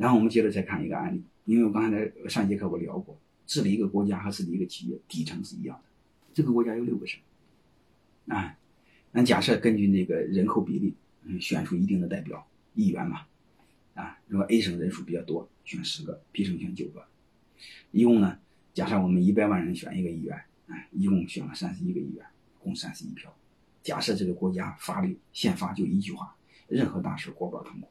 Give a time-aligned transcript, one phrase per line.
[0.00, 5.84] 然后我们接着再看一个案例，因为我刚才上节课我聊过，治理一个国家和治理一个企业底层是一样的。
[6.32, 7.20] 这个国家有六个省，
[8.28, 8.56] 啊，
[9.12, 10.94] 那假设根据那个人口比例，
[11.24, 13.26] 嗯，选出一定的代表议员嘛，
[13.92, 17.04] 啊，如果 A 省人数比较多，选十个，B 省选九个，
[17.90, 18.38] 一共呢，
[18.72, 20.34] 假设我们一百万人选一个议员，
[20.66, 22.24] 啊，一共选了三十一个议员，
[22.58, 23.36] 共三十一票。
[23.82, 26.34] 假设这个国家法律宪法就一句话，
[26.68, 27.90] 任何大事过半通过，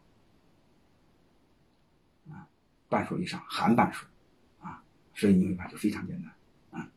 [2.89, 4.05] 半数以上含半数，
[4.59, 4.83] 啊，
[5.15, 6.31] 所以你会发现非常简单。
[6.71, 6.91] 啊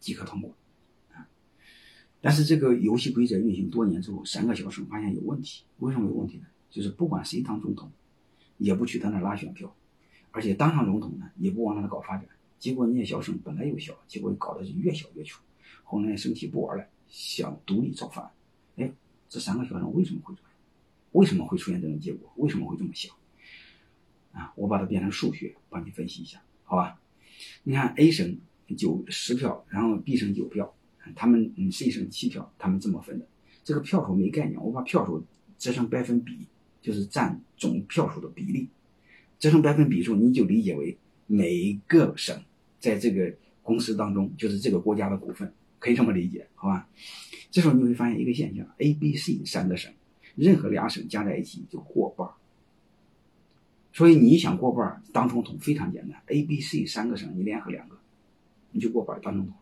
[0.00, 0.54] 即可通过，
[1.12, 1.28] 啊！
[2.20, 5.64] 但是这个游戏规则运行多年之后，三个小省发现有问题。
[5.78, 6.46] 为什么有问题呢？
[6.70, 7.90] 就是不管谁当总统，
[8.58, 9.74] 也不去他那拉选票，
[10.30, 12.26] 而且当上总统呢，也不往他那搞发展。
[12.60, 15.42] 结果那些小省本来又小，结果搞得是越小越穷。
[15.82, 18.30] 后来生气不玩了，想独立造反。
[18.76, 18.90] 哎，
[19.28, 20.50] 这三个小省为什么会这样？
[21.12, 22.32] 为什么会出现这种结果？
[22.36, 23.14] 为什么会这么想？
[24.38, 27.00] 啊，我把它变成数学，帮你分析一下，好吧？
[27.64, 28.38] 你看 A 省。
[28.76, 30.76] 九十票，然后 B 省九票，
[31.16, 33.26] 他们嗯 C 省七票，他们这么分的。
[33.64, 35.24] 这个票数没概念，我把票数
[35.56, 36.46] 折成百分比，
[36.82, 38.68] 就是占总票数的比例。
[39.38, 42.38] 折成百分比数，你就理解为每个省
[42.78, 46.90] 在这个公司当中，就是这个国家的股份，可以这么理解，好吧？
[47.50, 49.90] 这时候你会发现一个现象：A、B、C 三个省，
[50.34, 52.28] 任何俩省加在一起就过半。
[53.92, 57.98] 所以你想过半当总统非常简单，A、B、C 三个省你联合两个。
[58.70, 59.54] 你就过半当总统，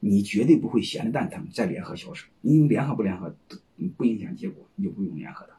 [0.00, 3.36] 你绝对不会闲的蛋疼再联合小省，因为联合不联合
[3.98, 5.52] 不影响结果，你就不用联合的。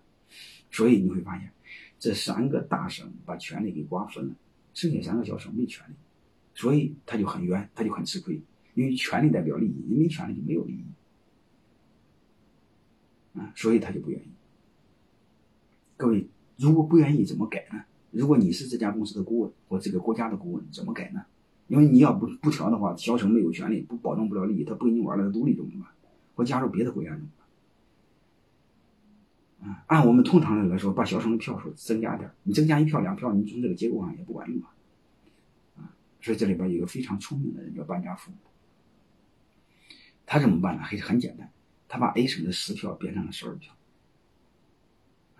[0.72, 1.52] 所以你会发现，
[2.00, 4.36] 这三个大省把权力给瓜分了，
[4.74, 5.94] 剩下三个小省没权利，
[6.56, 8.42] 所以他就很冤，他就很吃亏，
[8.74, 10.84] 因为权力代表利益，你没权利就没有利益，
[13.40, 14.26] 啊，所以他就不愿意。
[15.98, 17.86] 各位，如果不愿意怎么改呢？
[18.12, 21.26] 如果你是这家公司的顾问或这个国家的顾问，怎么改呢？
[21.68, 25.90] 因为你要不不调的话，小省没有权利，不保证不了利益，他不跟你玩了，他独立怎么办？
[26.36, 27.28] 或加入别的国家怎么
[29.60, 29.70] 办？
[29.70, 34.74] 啊，按我们通常的来说，把小省的票数增加点你增加一票两票，你从这个结构上也不管用啊。
[35.78, 38.32] 啊，所以这里边有一个非常聪明的人叫班加夫，
[40.26, 40.84] 他怎么办呢？
[40.84, 41.50] 很很简单，
[41.88, 43.74] 他把 A 省的十票变成了十二票，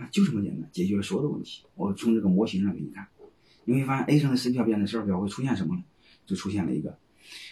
[0.10, 1.64] 就这么简单，解决了所有的问题。
[1.76, 3.08] 我从这个模型上给你看，
[3.66, 5.84] 你会发现 A 省的十票变成十二票会出现什么呢？
[6.26, 6.98] 就出现了一个，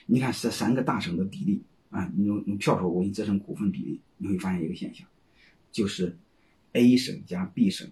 [0.05, 5.07] 你看这三个大省的比例啊，你用用票数我给你折成股份比例，你会发现一个现象，
[5.71, 6.17] 就是
[6.73, 7.89] A 省加 B 省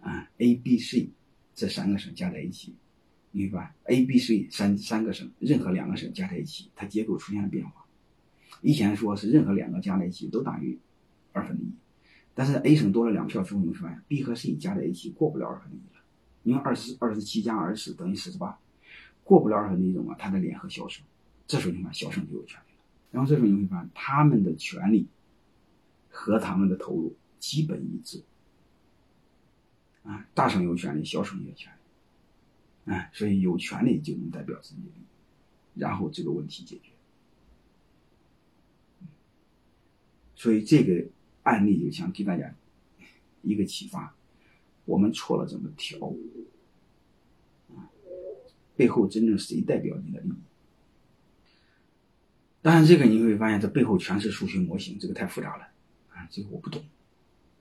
[0.00, 1.10] 啊，A、B、C
[1.54, 2.74] 这三个省加在一起，
[3.30, 7.86] 你明白？A、B、C 三三个省，任何两个省加在一起，它结构出现了变化。
[8.62, 10.78] 以前说是任何两个加在一起都大于
[11.32, 11.68] 二分之一，
[12.36, 16.02] 但是 A 省多了两票之后，你会发现 B 和 C 加在一起过不了二分之一了，
[16.42, 18.58] 因为二十二十七加二十等于四十八。
[19.24, 21.04] 过不了二分之一种啊，他的联合小省，
[21.48, 22.80] 这时候你看小省就有权利了。
[23.10, 25.08] 然后这时候你会发现他们的权利
[26.10, 28.22] 和他们的投入基本一致，
[30.04, 31.72] 啊，大省有权利，小省也有权
[32.84, 36.92] 利，啊，所以有权利就能代表自己利益，然后这个问题解决。
[40.36, 41.04] 所以这个
[41.46, 42.52] 案例就想给大家
[43.42, 44.16] 一个启发，
[44.84, 46.12] 我们错了怎么调？
[48.74, 50.34] 背后真正谁代表你的利益？
[52.60, 55.68] 当然，这个你会发现，这背后全是数学模型，这个太复杂了
[56.10, 56.26] 啊！
[56.28, 56.84] 这个我不懂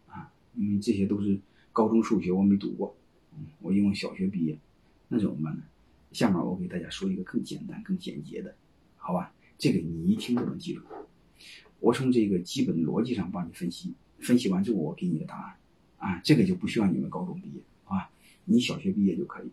[0.07, 1.39] 啊，因为这些都是
[1.71, 2.97] 高中数学，我没读过，
[3.61, 4.57] 我因为小学毕业，
[5.07, 5.63] 那怎么办呢？
[6.11, 8.55] 下面我给大家说一个更简单、更简洁的，
[8.97, 9.31] 好吧？
[9.59, 10.81] 这个你一听就能记住。
[11.85, 15.55] 我从这个基本逻辑上帮你分析，分析完之后我给你个答案
[15.99, 18.09] 啊，这个就不需要你们高中毕业啊，
[18.45, 19.51] 你小学毕业就可以。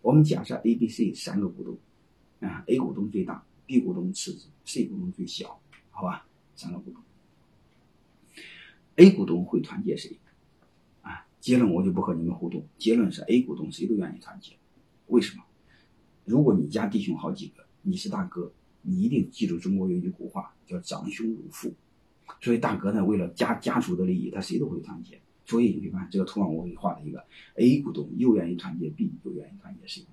[0.00, 5.60] 我们假设 A、B、C 三个股东，啊，A 股东最大，B 股东次之，C 股东最小，
[5.90, 6.28] 好吧？
[6.54, 7.02] 三个股东
[8.94, 10.16] ，A 股东会团结谁？
[11.02, 12.64] 啊，结论我就不和你们互动。
[12.78, 14.52] 结论是 A 股东谁都愿意团结，
[15.08, 15.42] 为什么？
[16.24, 18.52] 如果你家弟兄好几个，你是大哥，
[18.88, 21.74] 你一定记住中国有一句古话叫长兄如父，
[22.40, 25.20] 所以大哥呢，为了家家族的利益，他谁都会团结。
[25.44, 27.24] 所以你看，这个图上我给你画了一个
[27.54, 30.06] A 股东又愿意团结 B，又愿意团结 C，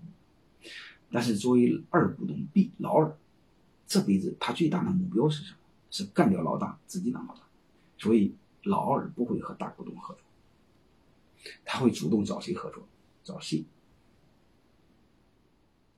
[1.12, 3.18] 但是作为二股东 B 老二，
[3.86, 5.58] 这辈子他最大的目标是什么？
[5.92, 7.42] 是干掉老大，自己当老大。
[7.98, 10.24] 所以老二不会和大股东合作，
[11.64, 12.88] 他会主动找谁合作？
[13.24, 13.66] 找 C。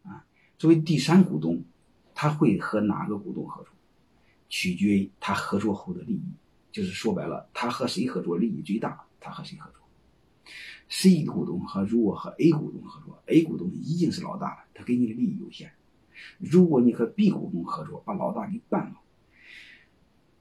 [0.03, 0.25] 啊，
[0.57, 1.63] 作为第三股东，
[2.19, 3.71] 他会和哪个股东合作？
[4.49, 6.23] 取决于他合作后的利益，
[6.71, 9.05] 就是说白了，他和谁合作利益最大。
[9.19, 9.81] 他和谁合作
[10.89, 15.71] ？C 股东和如果和 A 股东合作，A 股东已经是老大了，他给你的利益有限。
[16.39, 18.95] 如果你和 B 股东合作，把老大给办了，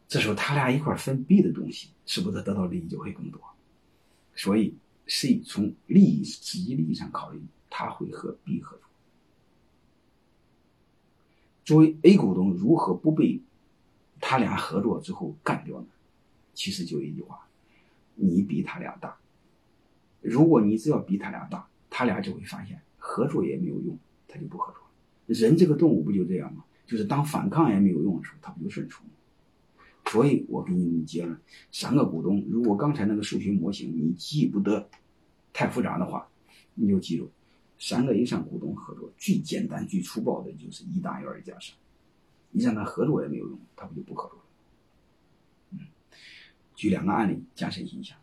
[0.09, 3.39] 这时候他俩一块分 B 的东西，是不是得到利益就会更多？
[4.35, 4.75] 所以
[5.09, 8.86] C 从利益实际利益上考虑，他会和 B 合作。
[11.67, 13.43] 作为 A 股东，如何不被
[14.21, 15.87] 他俩合作之后干掉呢？
[16.55, 17.49] 其实就一句话：
[18.15, 19.17] 你比他俩大。
[20.21, 23.99] 如果你只要比他俩大，他俩就会发现合作也没有用，
[24.29, 24.81] 他就不合作。
[25.27, 26.65] 人这个动物不就这样吗？
[26.87, 29.05] 就是当反抗也没有用的时候，他不就顺从？
[30.05, 31.37] 所以我给你们结论：
[31.73, 34.89] 三个股东，如果刚才那个数学模型你记不得
[35.53, 36.29] 太复杂的话，
[36.75, 37.29] 你就记住。
[37.79, 41.75] 三个以上股东合作，最简单、最粗暴的就是一大于二加三。
[42.51, 44.45] 你让他合作也没有用，他不就不合作了？
[45.73, 45.81] 嗯，
[46.75, 48.17] 举两个案例加深印象。《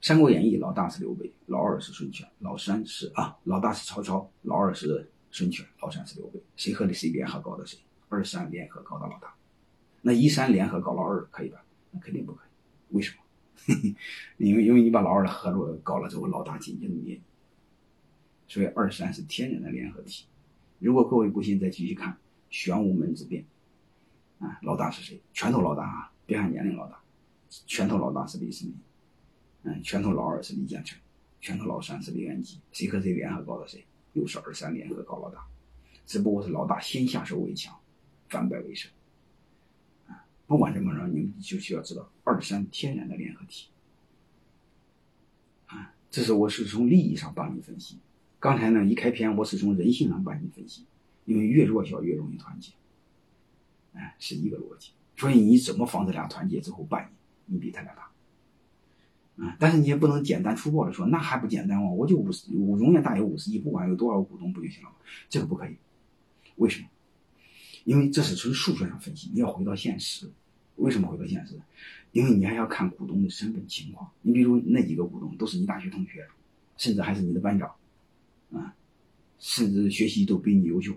[0.00, 6.42] 三国演义》老大是刘备，老二是孙权，老三是啊，老大是曹操，老二是孙权，老三是刘备。
[6.56, 7.78] 谁和谁联合搞的谁？
[8.08, 9.32] 二三联合搞的老大。
[10.00, 11.64] 那一三联合搞老二可以吧？
[11.92, 12.96] 那肯定不可以。
[12.96, 13.22] 为什么？
[14.38, 17.22] 因为因为你把老二的合作搞了之后，老大紧接着你。
[18.52, 20.26] 所以二三是天然的联合体。
[20.78, 22.18] 如果各位不信，再继续看
[22.50, 23.46] 玄武门之变，
[24.40, 25.18] 啊，老大是谁？
[25.32, 27.00] 拳头老大啊，别看年龄老大，
[27.66, 28.74] 拳头老大是李世民，
[29.62, 31.00] 嗯，拳头老二是李建成，
[31.40, 32.60] 拳头老三是李元吉。
[32.72, 33.86] 谁和谁联合搞的谁？
[34.12, 35.46] 又是二三联合搞老大，
[36.04, 37.74] 只不过是老大先下手为强，
[38.28, 38.92] 反败为胜。
[40.08, 43.68] 啊，不管怎么着，你们就需要知道二三天然的联合体。
[45.68, 47.96] 啊，这是我是从利益上帮你分析。
[48.42, 50.84] 刚才呢，一开篇我是从人性上帮你分析，
[51.26, 52.72] 因为越弱小越容易团结，
[53.92, 54.90] 哎，是一个逻辑。
[55.16, 57.08] 所以你怎么防止俩团结之后办
[57.46, 57.54] 你？
[57.54, 61.88] 你比他俩大，啊，但是你也不能简单粗暴的说，那还不简单吗？
[61.88, 64.96] 我就五十，我永远大于五十亿，不管有多少股东不就行了吗？
[65.28, 65.76] 这个不可以，
[66.56, 66.88] 为什么？
[67.84, 70.28] 因为这是从数学上分析，你要回到现实。
[70.74, 71.60] 为什么回到现实？
[72.10, 74.10] 因为你还要看股东的身份情况。
[74.22, 76.26] 你比如那几个股东都是你大学同学，
[76.76, 77.70] 甚至还是你的班长。
[78.52, 78.74] 啊，
[79.38, 80.94] 甚至学习都比你优秀，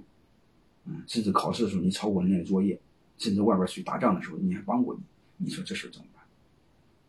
[0.85, 2.79] 嗯，甚至考试的时候你超过人家的作业，
[3.17, 6.23] 甚至外边去打仗的时候你还帮过你，你说这事怎么办？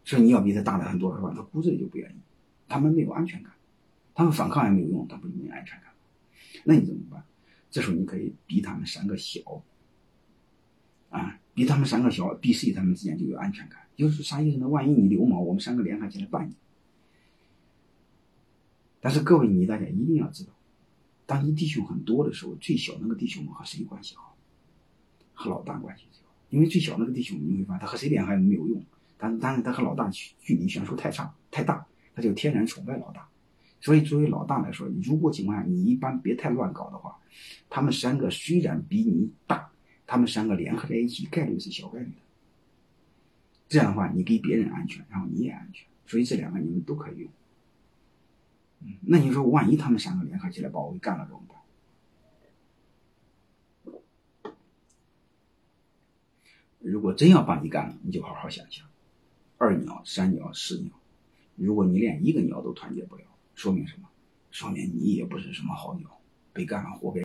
[0.05, 2.15] 所以你要比他大的很多的话，他骨子里就不愿意，
[2.69, 3.53] 他们没有安全感，
[4.15, 5.93] 他们反抗也没有用，他不就没安全感？
[6.65, 7.25] 那你怎么办？
[7.71, 9.63] 这时候你可以比他们三个小，
[11.11, 14.69] 啊，比他们三个小，，B、C 他们之间就有安全感，就是啥意思呢？
[14.69, 16.55] 万一你流氓，我们三个联合起来办你。
[19.07, 20.51] 但是各位，你大家一定要知道，
[21.27, 24.37] 当你弟兄很多的时候，最小那个弟兄们和谁关系好？
[25.33, 26.35] 和老大关系最好。
[26.51, 28.85] 因为最小那个弟兄，你会发现他和谁联合没有用，
[29.17, 31.87] 但是但是他和老大距离悬殊太差太大，
[32.17, 33.29] 他就天然崇拜老大。
[33.81, 37.17] 所以作为老大来说，如果情况下你一般别太乱搞的话，
[37.71, 39.71] 他们三个虽然比你大，
[40.05, 42.19] 他们三个联合在一起概率是小概率的。
[43.69, 45.87] 这样的话，你给别人安全，然后你也安全。
[46.09, 47.31] 所以这两个你们都可以用。
[49.03, 51.57] 那你说，万一他们三个联合起来把我给干了怎么办？
[56.79, 58.87] 如果真要把你干了，你就好好想想，
[59.59, 60.93] 二鸟、三鸟、四鸟，
[61.57, 63.25] 如果你连一个鸟都团结不了，
[63.55, 64.09] 说明什么？
[64.51, 66.21] 说明你也不是什么好鸟，
[66.53, 67.15] 被干了活该。